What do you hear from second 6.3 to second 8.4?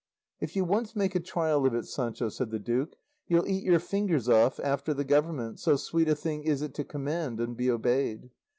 is it to command and be obeyed.